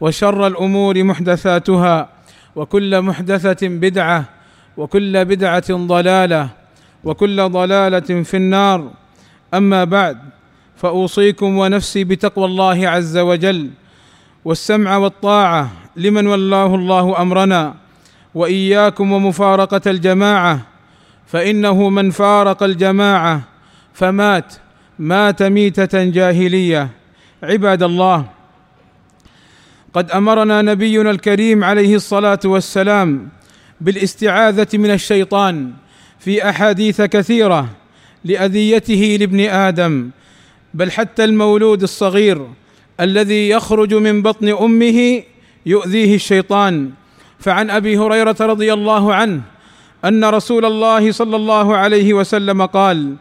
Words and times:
وشر 0.00 0.46
الأمور 0.46 1.04
محدثاتها 1.04 2.08
وكل 2.56 3.02
محدثة 3.02 3.68
بدعة 3.68 4.24
وكل 4.76 5.24
بدعة 5.24 5.72
ضلالة 5.72 6.48
وكل 7.04 7.48
ضلالة 7.48 8.22
في 8.22 8.36
النار. 8.36 8.90
أما 9.54 9.84
بعد 9.84 10.18
فأوصيكم 10.76 11.58
ونفسي 11.58 12.04
بتقوى 12.04 12.44
الله 12.44 12.88
عز 12.88 13.18
وجل 13.18 13.70
والسمع 14.44 14.96
والطاعة 14.96 15.70
لمن 15.96 16.26
ولاه 16.26 16.74
الله 16.74 17.22
أمرنا 17.22 17.74
وإياكم 18.34 19.12
ومفارقة 19.12 19.80
الجماعة. 19.86 20.60
فإنه 21.26 21.88
من 21.88 22.10
فارق 22.10 22.62
الجماعة 22.62 23.40
فمات 23.92 24.54
مات 24.98 25.42
ميتة 25.42 26.04
جاهلية. 26.04 26.88
عباد 27.42 27.82
الله 27.82 28.24
قد 29.94 30.10
أمرنا 30.10 30.62
نبينا 30.62 31.10
الكريم 31.10 31.64
عليه 31.64 31.94
الصلاة 31.94 32.38
والسلام 32.44 33.28
بالاستعاذة 33.80 34.68
من 34.74 34.90
الشيطان 34.90 35.72
في 36.18 36.48
أحاديث 36.48 37.02
كثيرة 37.02 37.68
لأذيته 38.24 39.16
لابن 39.20 39.40
آدم 39.40 40.10
بل 40.74 40.90
حتى 40.90 41.24
المولود 41.24 41.82
الصغير 41.82 42.46
الذي 43.00 43.48
يخرج 43.48 43.94
من 43.94 44.22
بطن 44.22 44.48
أمه 44.48 45.22
يؤذيه 45.66 46.14
الشيطان. 46.14 46.90
فعن 47.38 47.70
أبي 47.70 47.98
هريرة 47.98 48.36
رضي 48.40 48.72
الله 48.72 49.14
عنه 49.14 49.40
أن 50.04 50.24
رسول 50.24 50.64
الله 50.64 51.12
صلى 51.12 51.36
الله 51.36 51.76
عليه 51.76 52.14
وسلم 52.14 52.66
قال 52.66 53.14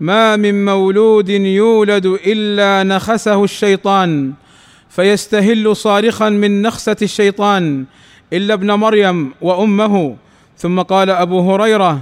ما 0.00 0.36
من 0.36 0.64
مولود 0.64 1.28
يولد 1.28 2.06
إلا 2.06 2.82
نخسه 2.96 3.44
الشيطان 3.44 4.32
فيستهل 4.90 5.76
صارخا 5.76 6.28
من 6.28 6.62
نخسة 6.62 6.96
الشيطان 7.02 7.84
إلا 8.32 8.54
ابن 8.54 8.72
مريم 8.72 9.32
وأمه. 9.40 10.16
ثم 10.58 10.80
قال 10.80 11.10
أبو 11.10 11.52
هريرة 11.52 12.00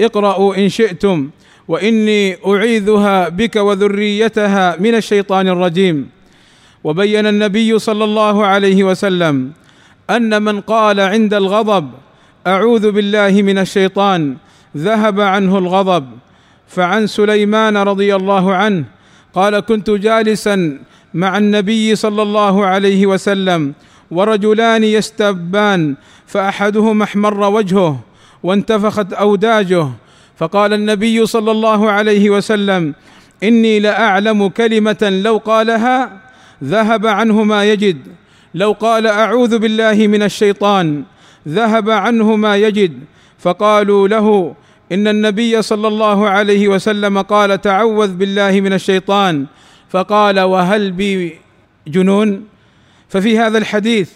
اقرأوا 0.00 0.56
إن 0.56 0.68
شئتم 0.68 1.30
وإني 1.68 2.36
أعيذها 2.46 3.28
بك 3.28 3.56
وذريتها 3.56 4.76
من 4.80 4.94
الشيطان 4.94 5.48
الرجيم. 5.48 6.08
وبين 6.84 7.26
النبي 7.26 7.78
صلى 7.78 8.04
الله 8.04 8.46
عليه 8.46 8.84
وسلم 8.84 9.52
أن 10.10 10.42
من 10.42 10.60
قال 10.60 11.00
عند 11.00 11.34
الغضب 11.34 11.90
أعوذ 12.46 12.90
بالله 12.90 13.42
من 13.42 13.58
الشيطان 13.58 14.36
ذهب 14.76 15.20
عنه 15.20 15.58
الغضب. 15.58 16.06
فعن 16.68 17.06
سليمان 17.06 17.76
رضي 17.76 18.16
الله 18.16 18.54
عنه 18.54 18.84
قال 19.34 19.60
كنت 19.60 19.90
جالسا 19.90 20.78
مع 21.14 21.38
النبي 21.38 21.96
صلى 21.96 22.22
الله 22.22 22.66
عليه 22.66 23.06
وسلم 23.06 23.72
ورجلان 24.10 24.84
يستبان 24.84 25.94
فأحدهما 26.26 27.04
احمر 27.04 27.40
وجهه 27.40 28.00
وانتفخت 28.42 29.12
أوداجه. 29.12 29.88
فقال 30.36 30.72
النبي 30.72 31.26
صلى 31.26 31.50
الله 31.50 31.90
عليه 31.90 32.30
وسلم 32.30 32.94
إني 33.42 33.80
لأعلم 33.80 34.48
كلمة 34.48 35.20
لو 35.24 35.36
قالها 35.36 36.20
ذهب 36.64 37.06
عنه 37.06 37.42
ما 37.42 37.64
يجد. 37.64 37.98
لو 38.54 38.72
قال 38.72 39.06
أعوذ 39.06 39.58
بالله 39.58 40.06
من 40.06 40.22
الشيطان 40.22 41.04
ذهب 41.48 41.90
عنه 41.90 42.36
ما 42.36 42.56
يجد. 42.56 42.98
فقالوا 43.38 44.08
له 44.08 44.54
إن 44.92 45.08
النبي 45.08 45.62
صلى 45.62 45.88
الله 45.88 46.28
عليه 46.28 46.68
وسلم 46.68 47.22
قال 47.22 47.60
تعوذ 47.60 48.14
بالله 48.14 48.60
من 48.60 48.72
الشيطان. 48.72 49.46
فقال 49.90 50.40
وهل 50.40 50.90
بي 50.90 51.38
جنون؟ 51.88 52.46
ففي 53.08 53.38
هذا 53.38 53.58
الحديث 53.58 54.10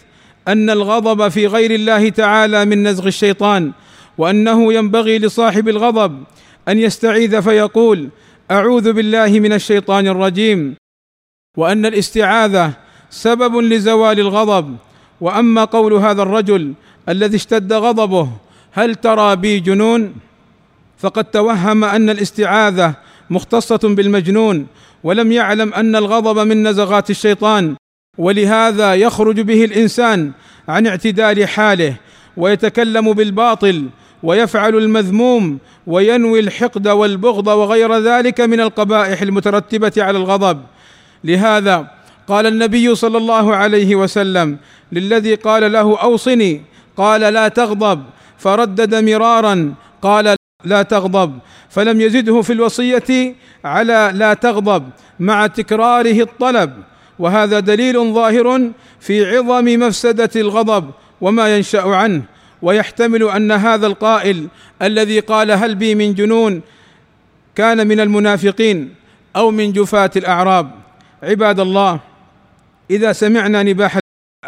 أن 0.47 0.69
الغضب 0.69 1.27
في 1.27 1.47
غير 1.47 1.71
الله 1.71 2.09
تعالى 2.09 2.65
من 2.65 2.87
نزغ 2.87 3.07
الشيطان 3.07 3.71
وأنه 4.17 4.73
ينبغي 4.73 5.19
لصاحب 5.19 5.69
الغضب 5.69 6.23
أن 6.67 6.79
يستعيذ 6.79 7.41
فيقول 7.41 8.09
أعوذ 8.51 8.93
بالله 8.93 9.39
من 9.39 9.53
الشيطان 9.53 10.07
الرجيم. 10.07 10.75
وأن 11.57 11.85
الاستعاذة 11.85 12.73
سبب 13.09 13.57
لزوال 13.57 14.19
الغضب. 14.19 14.75
وأما 15.21 15.63
قول 15.65 15.93
هذا 15.93 16.21
الرجل 16.21 16.73
الذي 17.09 17.35
اشتد 17.35 17.73
غضبه 17.73 18.29
هل 18.71 18.95
ترى 18.95 19.35
بي 19.35 19.59
جنون؟ 19.59 20.13
فقد 20.97 21.23
توهم 21.23 21.83
أن 21.83 22.09
الاستعاذة 22.09 22.95
مختصة 23.31 23.79
بالمجنون 23.83 24.67
ولم 25.03 25.31
يعلم 25.31 25.73
أن 25.73 25.95
الغضب 25.95 26.47
من 26.47 26.67
نزغات 26.67 27.09
الشيطان 27.09 27.75
ولهذا 28.17 28.95
يخرج 28.95 29.41
به 29.41 29.65
الإنسان 29.65 30.31
عن 30.67 30.87
اعتدال 30.87 31.47
حاله 31.47 31.95
ويتكلم 32.37 33.13
بالباطل 33.13 33.89
ويفعل 34.23 34.75
المذموم 34.75 35.57
وينوي 35.87 36.39
الحقد 36.39 36.87
والبغض 36.87 37.47
وغير 37.47 37.97
ذلك 37.97 38.41
من 38.41 38.59
القبائح 38.59 39.21
المترتبة 39.21 39.93
على 39.97 40.17
الغضب. 40.17 40.61
لهذا 41.23 41.87
قال 42.27 42.47
النبي 42.47 42.95
صلى 42.95 43.17
الله 43.17 43.55
عليه 43.55 43.95
وسلم 43.95 44.57
للذي 44.91 45.35
قال 45.35 45.71
له 45.71 45.97
أوصني 45.97 46.61
قال 46.97 47.21
لا 47.21 47.47
تغضب 47.47 48.03
فردد 48.37 48.95
مرارا 48.95 49.73
قال 50.01 50.35
لا 50.63 50.81
تغضب 50.81 51.39
فلم 51.69 52.01
يزده 52.01 52.41
في 52.41 52.53
الوصية 52.53 53.35
على 53.65 54.11
لا 54.13 54.33
تغضب 54.33 54.89
مع 55.19 55.47
تكراره 55.47 56.21
الطلب. 56.21 56.73
وهذا 57.19 57.59
دليل 57.59 58.13
ظاهر 58.13 58.71
في 58.99 59.37
عظم 59.37 59.65
مفسدة 59.65 60.29
الغضب 60.35 60.91
وما 61.21 61.55
ينشأ 61.55 61.81
عنه. 61.81 62.23
ويحتمل 62.61 63.23
أن 63.23 63.51
هذا 63.51 63.87
القائل 63.87 64.47
الذي 64.81 65.19
قال 65.19 65.51
هل 65.51 65.75
بي 65.75 65.95
من 65.95 66.13
جنون 66.13 66.61
كان 67.55 67.87
من 67.87 67.99
المنافقين 67.99 68.95
أو 69.35 69.51
من 69.51 69.71
جفاة 69.71 70.11
الأعراب. 70.15 70.71
عباد 71.23 71.59
الله 71.59 71.99
إذا 72.91 73.13
سمعنا 73.13 73.63
نباح 73.63 73.99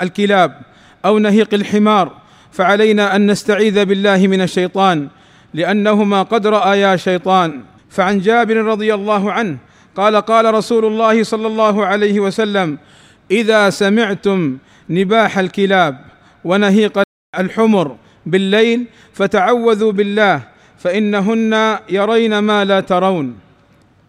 الكلاب 0.02 0.62
أو 1.06 1.20
نهيق 1.20 1.54
الحمار 1.54 2.12
فعلينا 2.52 3.16
أن 3.16 3.32
نستعيذ 3.32 3.86
بالله 3.86 4.28
من 4.28 4.42
الشيطان. 4.42 5.08
لأنهما 5.54 6.24
قد 6.24 6.48
رأيا 6.48 6.96
شيطان. 6.96 7.62
فعن 7.90 8.20
جابر 8.20 8.58
رضي 8.58 8.94
الله 8.94 9.32
عنه 9.32 9.58
قال 9.96 10.16
قال 10.16 10.54
رسول 10.54 10.86
الله 10.86 11.24
صلى 11.24 11.48
الله 11.48 11.86
عليه 11.86 12.20
وسلم 12.20 12.78
إذا 13.32 13.70
سمعتم 13.70 14.58
نباح 14.90 15.38
الكلاب 15.38 16.06
ونهيق 16.44 17.02
الحمر 17.40 17.98
بالليل 18.26 18.86
فتعوذوا 19.14 19.92
بالله 19.92 20.42
فإنهن 20.78 21.80
يرين 21.90 22.40
ما 22.40 22.66
لا 22.66 22.80
ترون. 22.80 23.36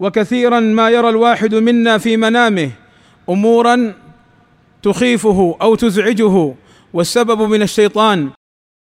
وكثيرا 0.01 0.61
ما 0.61 0.91
يرى 0.91 1.09
الواحد 1.09 1.55
منا 1.55 1.99
في 1.99 2.17
منامه 2.17 2.71
امورا 3.29 3.95
تخيفه 4.83 5.57
أو 5.63 5.75
تزعجه 5.75 6.55
والسبب 6.93 7.43
من 7.43 7.63
الشيطان 7.63 8.31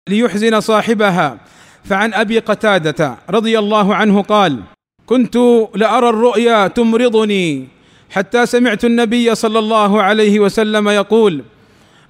ليحزن 0.09 0.59
صاحبها 0.59 1.37
فعن 1.83 2.13
أبي 2.13 2.39
قتادة 2.39 3.17
رضي 3.29 3.59
الله 3.59 3.95
عنه 3.95 4.21
قال 4.21 4.59
كنت 5.05 5.35
لأرى 5.75 6.09
الرؤيا 6.09 6.67
تمرضني 6.67 7.67
حتى 8.09 8.45
سمعت 8.45 8.85
النبي 8.85 9.35
صلى 9.35 9.59
الله 9.59 10.01
عليه 10.01 10.39
وسلم 10.39 10.89
يقول 10.89 11.43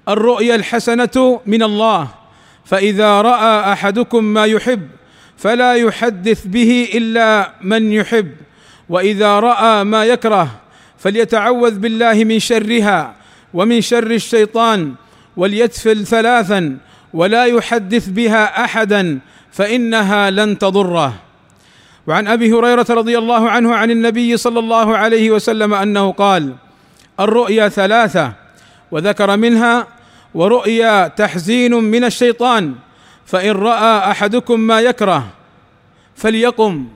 الرؤيا 0.09 0.55
الحسنة 0.55 1.39
من 1.45 1.63
الله 1.63 2.07
فإذا 2.65 3.21
رأى 3.21 3.73
أحدكم 3.73 4.23
ما 4.23 4.45
يحب 4.45 4.87
فلا 5.37 5.73
يحدث 5.73 6.47
به 6.47 6.89
إلا 6.93 7.53
من 7.61 7.91
يحب 7.91 8.31
وإذا 8.89 9.39
رأى 9.39 9.83
ما 9.83 10.05
يكره 10.05 10.47
فليتعوذ 10.97 11.79
بالله 11.79 12.23
من 12.23 12.39
شرها 12.39 13.15
ومن 13.53 13.81
شر 13.81 14.11
الشيطان 14.11 14.93
وليتفل 15.37 16.05
ثلاثا 16.05 16.77
ولا 17.13 17.45
يحدث 17.45 18.09
بها 18.09 18.65
احدا 18.65 19.19
فإنها 19.51 20.29
لن 20.29 20.57
تضره. 20.57 21.13
وعن 22.07 22.27
أبي 22.27 22.53
هريرة 22.53 22.85
رضي 22.89 23.17
الله 23.17 23.49
عنه 23.49 23.75
عن 23.75 23.91
النبي 23.91 24.37
صلى 24.37 24.59
الله 24.59 24.97
عليه 24.97 25.31
وسلم 25.31 25.73
أنه 25.73 26.11
قال 26.11 26.55
الرؤيا 27.19 27.69
ثلاثة 27.69 28.33
وذكر 28.91 29.37
منها 29.37 29.87
ورؤيا 30.33 31.07
تحزين 31.07 31.73
من 31.73 32.03
الشيطان 32.03 32.75
فإن 33.25 33.51
رأى 33.51 34.11
أحدكم 34.11 34.59
ما 34.59 34.81
يكره 34.81 35.27
فليقم 36.15 36.87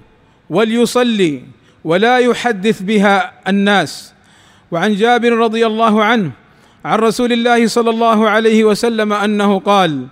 وليصلي 0.49 1.43
ولا 1.83 2.17
يحدث 2.17 2.81
بها 2.81 3.31
الناس 3.47 4.13
وعن 4.71 4.95
جابر 4.95 5.31
رضي 5.33 5.65
الله 5.65 6.03
عنه 6.03 6.31
عن 6.85 6.99
رسول 6.99 7.33
الله 7.33 7.67
صلى 7.67 7.89
الله 7.89 8.29
عليه 8.29 8.63
وسلم 8.63 9.13
أنه 9.13 9.59
قال 9.59 10.07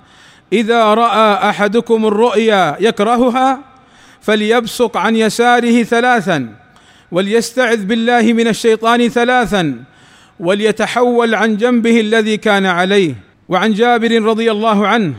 إذا 0.54 0.94
رأى 0.94 1.50
أحدكم 1.50 2.06
الرؤيا 2.06 2.78
يكرهها 2.80 3.60
فليبصق 4.22 4.98
عن 4.98 5.16
يساره 5.16 5.84
ثلاثا 5.84 6.50
وليستعذ 7.12 7.86
بالله 7.86 8.34
من 8.34 8.48
الشيطان 8.48 9.10
ثلاثا 9.10 9.84
وليتحول 10.40 11.36
عن 11.36 11.58
جنبه 11.58 12.00
الذي 12.00 12.38
كان 12.38 12.66
عليه. 12.66 13.16
وعن 13.50 13.74
جابر 13.74 14.22
رضي 14.22 14.52
الله 14.52 14.88
عنه 14.88 15.14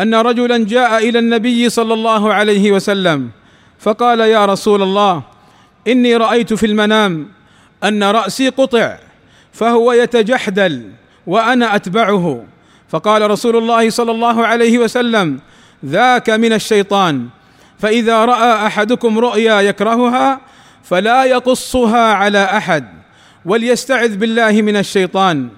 أن 0.00 0.14
رجلا 0.14 0.64
جاء 0.64 1.08
إلى 1.08 1.18
النبي 1.18 1.68
صلى 1.68 1.94
الله 1.94 2.32
عليه 2.32 2.72
وسلم 2.72 3.30
فقال 3.78 4.20
يا 4.20 4.46
رسول 4.46 4.82
الله 4.82 5.22
إني 5.88 6.16
رأيت 6.16 6.54
في 6.54 6.66
المنام 6.66 7.28
أن 7.84 8.04
رأسي 8.04 8.48
قطع 8.48 8.96
فهو 9.52 9.92
يتجحدل 9.92 10.90
وأنا 11.26 11.76
أتبعه. 11.76 12.44
فقال 12.92 13.30
رسول 13.30 13.56
الله 13.56 13.90
صلى 13.90 14.10
الله 14.12 14.46
عليه 14.46 14.78
وسلم 14.78 15.40
ذاك 15.80 16.30
من 16.30 16.52
الشيطان. 16.52 17.28
فإذا 17.78 18.24
رأى 18.24 18.66
أحدكم 18.66 19.18
رؤيا 19.18 19.60
يكرهها 19.60 20.40
فلا 20.84 21.24
يقصها 21.24 22.12
على 22.12 22.44
أحد 22.44 22.84
وليستعذ 23.44 24.16
بالله 24.16 24.62
من 24.62 24.76
الشيطان. 24.76 25.48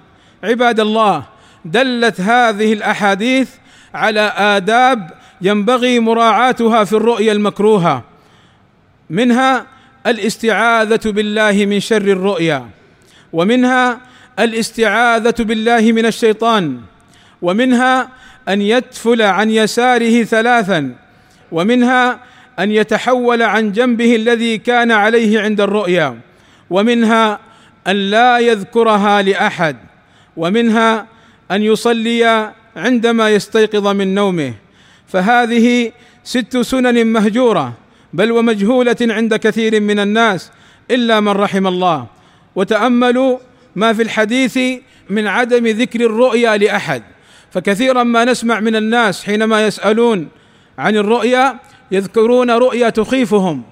عباد 0.43 0.79
الله 0.79 1.23
دلت 1.65 2.21
هذه 2.21 2.73
الأحاديث 2.73 3.49
على 3.93 4.33
آداب 4.37 5.09
ينبغي 5.41 5.99
مراعاتها 5.99 6.83
في 6.83 6.93
الرؤيا 6.93 7.31
المكروهة. 7.31 8.03
منها 9.09 9.65
الاستعاذة 10.07 11.11
بالله 11.11 11.65
من 11.65 11.79
شر 11.79 12.07
الرؤيا 12.07 12.69
ومنها 13.33 13.99
الاستعاذة 14.39 15.35
بالله 15.39 15.91
من 15.91 16.05
الشيطان. 16.05 16.94
ومنها 17.41 18.09
أن 18.49 18.61
يتفل 18.61 19.21
عن 19.21 19.49
يساره 19.49 20.23
ثلاثا 20.23 20.95
ومنها 21.51 22.19
أن 22.59 22.71
يتحول 22.71 23.41
عن 23.41 23.71
جنبه 23.71 24.15
الذي 24.15 24.57
كان 24.57 24.91
عليه 24.91 25.41
عند 25.41 25.61
الرؤيا 25.61 26.19
ومنها 26.69 27.39
أن 27.87 27.95
لا 27.95 28.39
يذكرها 28.39 29.21
لأحد 29.21 29.77
ومنها 30.37 31.07
أن 31.51 31.61
يصلي 31.61 32.51
عندما 32.75 33.29
يستيقظ 33.29 33.87
من 33.87 34.15
نومه. 34.15 34.53
فهذه 35.07 35.91
ست 36.23 36.57
سنن 36.57 37.07
مهجورة 37.07 37.73
بل 38.13 38.31
ومجهولة 38.31 38.95
عند 39.01 39.35
كثير 39.35 39.81
من 39.81 39.99
الناس 39.99 40.51
إلا 40.91 41.19
من 41.19 41.31
رحم 41.31 41.67
الله. 41.67 42.07
وتأملوا 42.55 43.37
ما 43.75 43.93
في 43.93 44.01
الحديث 44.01 44.59
من 45.09 45.27
عدم 45.27 45.67
ذكر 45.67 46.01
الرؤيا 46.01 46.57
لأحد. 46.57 47.03
فكثيرا 47.55 48.03
ما 48.03 48.25
نسمع 48.25 48.59
من 48.59 48.75
الناس 48.75 49.23
حينما 49.23 49.67
يسألون 49.67 50.27
عن 50.77 50.97
الرؤيا 50.97 51.59
يذكرون 51.91 52.51
رؤيا 52.51 52.89
تخيفهم 52.89 53.63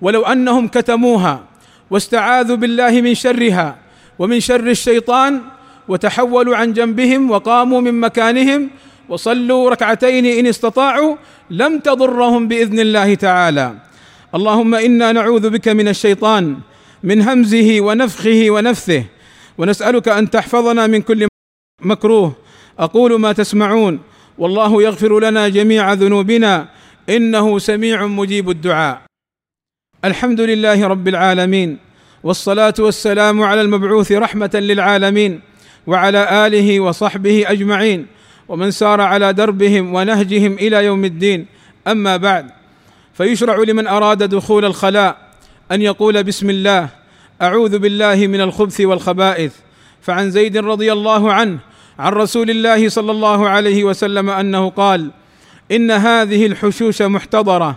ولو 0.00 0.22
أنهم 0.22 0.68
كتموها 0.68 1.44
واستعاذوا 1.90 2.56
بالله 2.56 3.00
من 3.00 3.14
شرها 3.14 3.76
ومن 4.18 4.40
شر 4.40 4.66
الشيطان 4.66 5.40
وتحولوا 5.88 6.56
عن 6.56 6.72
جنبهم 6.72 7.30
وقاموا 7.30 7.80
من 7.80 8.00
مكانهم 8.00 8.70
وصلوا 9.08 9.70
ركعتين 9.70 10.26
إن 10.26 10.46
استطاعوا 10.46 11.16
لم 11.50 11.78
تضرهم 11.78 12.48
بإذن 12.48 12.80
الله 12.80 13.14
تعالى. 13.14 13.74
اللهم 14.34 14.74
إنا 14.74 15.12
نعوذ 15.12 15.50
بك 15.50 15.68
من 15.68 15.88
الشيطان 15.88 16.56
من 17.02 17.22
همزه 17.22 17.80
ونفخه 17.80 18.46
ونفثه 18.48 19.04
ونسألك 19.58 20.08
أن 20.08 20.30
تحفظنا 20.30 20.86
من 20.86 21.02
كل 21.02 21.28
مكروه 21.82 22.44
أقول 22.78 23.20
ما 23.20 23.32
تسمعون. 23.32 24.00
والله 24.38 24.82
يغفر 24.82 25.20
لنا 25.20 25.48
جميع 25.48 25.92
ذنوبنا. 25.92 26.68
إنه 27.08 27.58
سميع 27.58 28.06
مجيب 28.06 28.50
الدعاء. 28.50 29.02
الحمد 30.04 30.40
لله 30.40 30.86
رب 30.86 31.08
العالمين. 31.08 31.78
والصلاة 32.22 32.74
والسلام 32.78 33.42
على 33.42 33.60
المبعوث 33.60 34.12
رحمة 34.12 34.50
للعالمين. 34.54 35.40
وعلى 35.86 36.46
آله 36.46 36.80
وصحبه 36.80 37.44
أجمعين. 37.46 38.06
ومن 38.48 38.70
سار 38.70 39.00
على 39.00 39.32
دربهم 39.32 39.94
ونهجهم 39.94 40.52
إلى 40.52 40.84
يوم 40.84 41.04
الدين. 41.04 41.46
أما 41.88 42.16
بعد. 42.16 42.50
فيشرع 43.14 43.56
لمن 43.56 43.86
أراد 43.86 44.22
دخول 44.22 44.64
الخلاء 44.64 45.16
أن 45.72 45.82
يقول 45.82 46.22
بسم 46.22 46.50
الله. 46.50 46.88
أعوذ 47.42 47.78
بالله 47.78 48.26
من 48.26 48.40
الخبث 48.40 48.80
والخبائث. 48.80 49.52
فعن 50.02 50.30
زيد 50.30 50.56
رضي 50.56 50.92
الله 50.92 51.32
عنه 51.32 51.58
عن 51.98 52.12
رسول 52.12 52.50
الله 52.50 52.88
صلى 52.88 53.12
الله 53.12 53.48
عليه 53.48 53.84
وسلم 53.84 54.30
أنه 54.30 54.70
قال 54.70 55.10
إن 55.72 55.90
هذه 55.90 56.46
الحشوش 56.46 57.02
محتضرة 57.02 57.76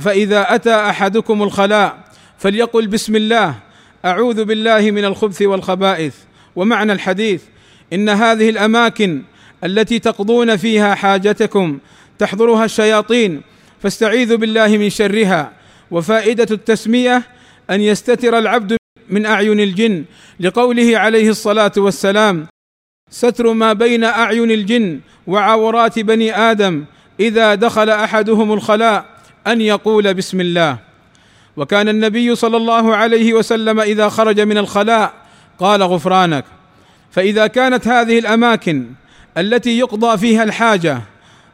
فإذا 0.00 0.54
أتى 0.54 0.74
أحدكم 0.74 1.42
الخلاء 1.42 2.04
فليقل 2.38 2.86
بسم 2.86 3.16
الله 3.16 3.54
أعوذ 4.04 4.44
بالله 4.44 4.90
من 4.90 5.04
الخبث 5.04 5.42
والخبائث. 5.42 6.14
ومعنى 6.56 6.92
الحديث 6.92 7.42
إن 7.92 8.08
هذه 8.08 8.50
الأماكن 8.50 9.22
التي 9.64 9.98
تقضون 9.98 10.56
فيها 10.56 10.94
حاجتكم 10.94 11.78
تحضرها 12.18 12.64
الشياطين 12.64 13.42
فاستعيذوا 13.82 14.36
بالله 14.36 14.68
من 14.68 14.90
شرها. 14.90 15.52
وفائدة 15.90 16.46
التسمية 16.50 17.22
أن 17.70 17.80
يستتر 17.80 18.38
العبد 18.38 18.76
من 19.10 19.26
أعين 19.26 19.60
الجن 19.60 20.04
لقوله 20.40 20.98
عليه 20.98 21.30
الصلاة 21.30 21.72
والسلام 21.76 22.46
ستر 23.10 23.52
ما 23.52 23.72
بين 23.72 24.04
أعين 24.04 24.50
الجن 24.50 25.00
وعورات 25.26 25.98
بني 25.98 26.36
آدم 26.36 26.84
إذا 27.20 27.54
دخل 27.54 27.90
أحدهم 27.90 28.52
الخلاء 28.52 29.04
أن 29.46 29.60
يقول 29.60 30.14
بسم 30.14 30.40
الله. 30.40 30.78
وكان 31.56 31.88
النبي 31.88 32.34
صلى 32.34 32.56
الله 32.56 32.96
عليه 32.96 33.32
وسلم 33.32 33.80
إذا 33.80 34.08
خرج 34.08 34.40
من 34.40 34.58
الخلاء 34.58 35.12
قال 35.58 35.82
غفرانك. 35.82 36.44
فإذا 37.10 37.46
كانت 37.46 37.88
هذه 37.88 38.18
الأماكن 38.18 38.86
التي 39.38 39.78
يقضى 39.78 40.18
فيها 40.18 40.42
الحاجة 40.42 41.02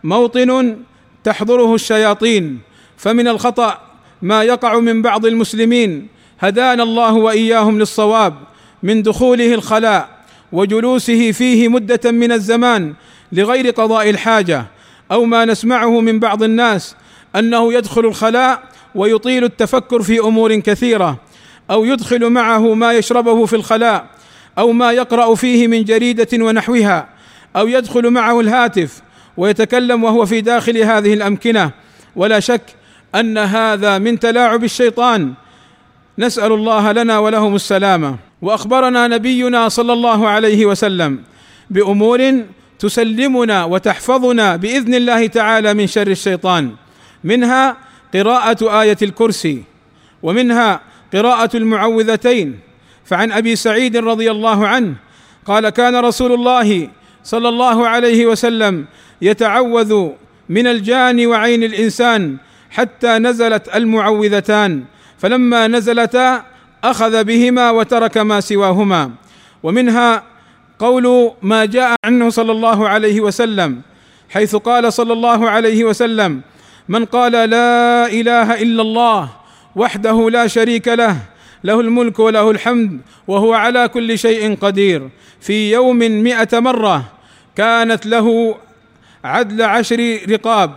موطن 0.04 0.76
تحضره 1.24 1.74
الشياطين 1.74 2.58
فمن 2.96 3.28
الخطأ 3.28 3.78
ما 4.22 4.42
يقع 4.42 4.78
من 4.78 5.02
بعض 5.02 5.26
المسلمين 5.26 6.08
هدانا 6.40 6.82
الله 6.82 7.12
وإياهم 7.12 7.78
للصواب 7.78 8.34
من 8.82 9.02
دخوله 9.02 9.54
الخلاء. 9.54 10.13
وجلوسه 10.54 11.32
فيه 11.32 11.68
مدة 11.68 12.10
من 12.10 12.32
الزمان 12.32 12.94
لغير 13.32 13.70
قضاء 13.70 14.10
الحاجة 14.10 14.66
أو 15.12 15.24
ما 15.24 15.44
نسمعه 15.44 16.00
من 16.00 16.18
بعض 16.18 16.42
الناس 16.42 16.96
أنه 17.36 17.72
يدخل 17.72 18.04
الخلاء 18.04 18.62
ويطيل 18.94 19.44
التفكر 19.44 20.02
في 20.02 20.18
أمور 20.20 20.56
كثيرة 20.56 21.18
أو 21.70 21.84
يدخل 21.84 22.30
معه 22.30 22.74
ما 22.74 22.92
يشربه 22.92 23.46
في 23.46 23.56
الخلاء 23.56 24.06
أو 24.58 24.72
ما 24.72 24.92
يقرأ 24.92 25.34
فيه 25.34 25.66
من 25.68 25.84
جريدة 25.84 26.44
ونحوها 26.44 27.08
أو 27.56 27.68
يدخل 27.68 28.10
معه 28.10 28.40
الهاتف 28.40 29.02
ويتكلم 29.36 30.04
وهو 30.04 30.26
في 30.26 30.40
داخل 30.40 30.78
هذه 30.78 31.14
الأمكنة. 31.14 31.70
ولا 32.16 32.40
شك 32.40 32.62
أن 33.14 33.38
هذا 33.38 33.98
من 33.98 34.18
تلاعب 34.18 34.64
الشيطان 34.64 35.34
نسأل 36.18 36.52
الله 36.52 36.92
لنا 36.92 37.18
ولهم 37.18 37.54
السلامه 37.54 38.16
وأخبرنا 38.42 39.08
نبينا 39.08 39.68
صلى 39.68 39.92
الله 39.92 40.28
عليه 40.28 40.66
وسلم 40.66 41.22
بأمور 41.70 42.42
تسلمنا 42.78 43.64
وتحفظنا 43.64 44.56
بإذن 44.56 44.94
الله 44.94 45.26
تعالى 45.26 45.74
من 45.74 45.86
شر 45.86 46.06
الشيطان. 46.06 46.70
منها 47.24 47.76
قراءة 48.14 48.82
آية 48.82 48.96
الكرسي 49.02 49.62
ومنها 50.22 50.80
قراءة 51.14 51.56
المعوذتين. 51.56 52.58
فعن 53.04 53.32
أبي 53.32 53.56
سعيد 53.56 53.96
رضي 53.96 54.30
الله 54.30 54.68
عنه 54.68 54.94
قال 55.46 55.68
كان 55.68 55.96
رسول 55.96 56.32
الله 56.32 56.88
صلى 57.24 57.48
الله 57.48 57.88
عليه 57.88 58.26
وسلم 58.26 58.86
يتعوذ 59.22 60.08
من 60.48 60.66
الجان 60.66 61.26
وعين 61.26 61.62
الإنسان 61.64 62.36
حتى 62.70 63.18
نزلت 63.18 63.68
المعوذتان. 63.74 64.84
فلما 65.24 65.66
نزلتا 65.66 66.44
أخذ 66.84 67.24
بهما 67.24 67.70
وترك 67.70 68.18
ما 68.18 68.40
سواهما. 68.40 69.10
ومنها 69.62 70.22
قول 70.78 71.32
ما 71.42 71.64
جاء 71.64 71.96
عنه 72.04 72.30
صلى 72.30 72.52
الله 72.52 72.88
عليه 72.88 73.20
وسلم 73.20 73.80
حيث 74.30 74.56
قال 74.56 74.92
صلى 74.92 75.12
الله 75.12 75.50
عليه 75.50 75.84
وسلم 75.84 76.40
من 76.88 77.04
قال 77.04 77.32
لا 77.32 78.06
إله 78.06 78.62
إلا 78.62 78.82
الله 78.82 79.28
وحده 79.76 80.30
لا 80.30 80.46
شريك 80.46 80.88
له 80.88 81.16
له 81.64 81.80
الملك 81.80 82.18
وله 82.18 82.50
الحمد 82.50 83.00
وهو 83.26 83.54
على 83.54 83.88
كل 83.88 84.18
شيء 84.18 84.56
قدير 84.60 85.08
في 85.40 85.72
يوم 85.72 85.98
مئة 85.98 86.58
مرة 86.60 87.04
كانت 87.56 88.06
له 88.06 88.56
عدل 89.24 89.62
عشر 89.62 90.18
رقاب 90.30 90.74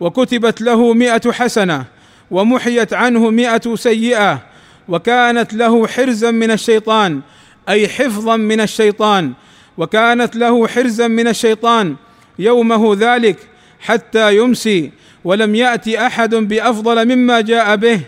وكتبت 0.00 0.60
له 0.60 0.92
مئة 0.94 1.32
حسنة 1.32 1.95
ومحيت 2.30 2.92
عنه 2.92 3.30
مئة 3.30 3.74
سيئة 3.74 4.42
وكانت 4.88 5.54
له 5.54 5.86
حرزا 5.86 6.30
من 6.30 6.50
الشيطان 6.50 7.20
أي 7.68 7.88
حفظا 7.88 8.36
من 8.36 8.60
الشيطان 8.60 9.32
وكانت 9.78 10.36
له 10.36 10.68
حرزا 10.68 11.08
من 11.08 11.28
الشيطان 11.28 11.96
يومه 12.38 12.96
ذلك 12.98 13.38
حتى 13.80 14.36
يمسي 14.36 14.90
ولم 15.24 15.54
يأتي 15.54 16.06
أحد 16.06 16.34
بأفضل 16.34 17.16
مما 17.16 17.40
جاء 17.40 17.76
به 17.76 18.00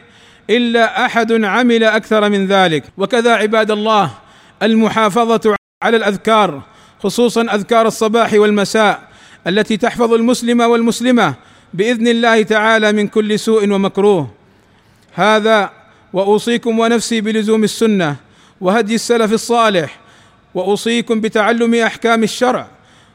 إلا 0.51 1.05
أحد 1.07 1.45
عمل 1.45 1.85
أكثر 1.85 2.29
من 2.29 2.47
ذلك. 2.47 2.85
وكذا 2.99 3.33
عباد 3.33 3.71
الله 3.71 4.11
المحافظة 4.63 5.57
على 5.83 5.97
الأذكار 5.97 6.63
خصوصا 7.03 7.43
أذكار 7.43 7.87
الصباح 7.87 8.35
والمساء 8.35 9.09
التي 9.47 9.77
تحفظ 9.77 10.13
المسلم 10.13 10.61
والمسلمة 10.61 11.35
بإذن 11.75 12.09
الله 12.09 12.43
تعالى 12.43 12.93
من 12.93 13.09
كل 13.09 13.39
سوء 13.39 13.71
ومكروه. 13.73 14.31
هذا 15.15 15.71
وأوصيكم 16.13 16.79
ونفسي 16.79 17.21
بلزوم 17.21 17.65
السنة 17.65 18.17
وهدي 18.61 18.95
السلف 18.95 19.33
الصالح 19.33 20.01
وأوصيكم 20.55 21.21
بتعلم 21.21 21.75
أحكام 21.75 22.23
الشرع 22.23 22.67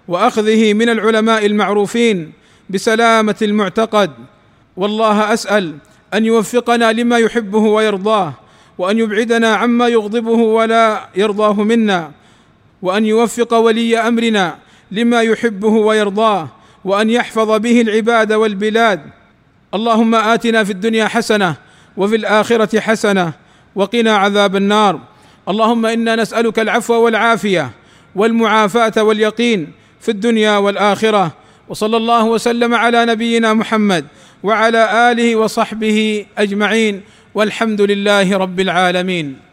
وأخذه 0.08 0.74
من 0.74 0.90
العلماء 0.90 1.46
المعروفين 1.46 2.32
بسلامة 2.70 3.36
المعتقد. 3.42 4.12
والله 4.78 5.34
أسأل 5.34 5.76
أن 6.14 6.26
يوفقنا 6.26 6.92
لما 6.92 7.18
يحبه 7.18 7.60
ويرضاه 7.60 8.34
وأن 8.78 9.00
يبعدنا 9.00 9.56
عما 9.56 9.88
يغضبه 9.88 10.32
ولا 10.32 11.10
يرضاه 11.16 11.54
منا 11.54 12.12
وأن 12.82 13.06
يوفق 13.06 13.54
ولي 13.54 13.98
أمرنا 13.98 14.58
لما 14.92 15.22
يحبه 15.22 15.68
ويرضاه 15.68 16.48
وأن 16.86 17.10
يحفظ 17.10 17.52
به 17.60 17.82
العباد 17.82 18.34
والبلاد. 18.34 19.02
اللهم 19.74 20.16
آتنا 20.16 20.64
في 20.64 20.72
الدنيا 20.72 21.08
حسنة 21.08 21.56
وفي 21.98 22.16
الآخرة 22.16 22.80
حسنة 22.80 23.34
وقنا 23.76 24.16
عذاب 24.16 24.56
النار. 24.56 25.00
اللهم 25.50 25.86
إنا 25.86 26.16
نسألك 26.16 26.60
العفو 26.60 26.94
والعافية 26.94 27.72
والمعافاة 28.16 29.04
واليقين 29.04 29.72
في 30.02 30.10
الدنيا 30.10 30.58
والآخرة. 30.58 31.32
وصلى 31.70 31.98
الله 31.98 32.24
وسلم 32.24 32.74
على 32.74 33.06
نبينا 33.06 33.54
محمد 33.54 34.06
وعلى 34.44 35.12
آله 35.12 35.36
وصحبه 35.36 36.26
أجمعين. 36.38 37.02
والحمد 37.36 37.82
لله 37.82 38.38
رب 38.38 38.60
العالمين. 38.60 39.53